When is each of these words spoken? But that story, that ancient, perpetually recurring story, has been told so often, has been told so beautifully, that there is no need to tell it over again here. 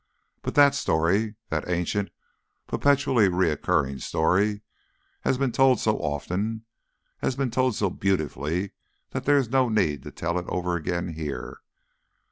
But 0.41 0.55
that 0.55 0.73
story, 0.73 1.35
that 1.49 1.69
ancient, 1.69 2.09
perpetually 2.65 3.27
recurring 3.29 3.99
story, 3.99 4.63
has 5.21 5.37
been 5.37 5.51
told 5.51 5.79
so 5.79 5.99
often, 5.99 6.65
has 7.19 7.35
been 7.35 7.51
told 7.51 7.75
so 7.75 7.91
beautifully, 7.91 8.71
that 9.11 9.25
there 9.25 9.37
is 9.37 9.49
no 9.51 9.69
need 9.69 10.01
to 10.01 10.09
tell 10.09 10.39
it 10.39 10.47
over 10.49 10.75
again 10.75 11.09
here. 11.09 11.59